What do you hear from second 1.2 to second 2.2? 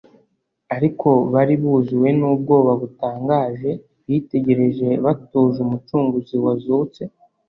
bari buzuwe